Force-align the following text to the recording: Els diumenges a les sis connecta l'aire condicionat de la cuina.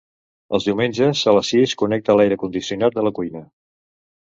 Els 0.57 0.63
diumenges 0.69 1.21
a 1.33 1.35
les 1.35 1.51
sis 1.53 1.77
connecta 1.83 2.17
l'aire 2.21 2.39
condicionat 2.47 2.99
de 2.99 3.07
la 3.09 3.15
cuina. 3.21 3.45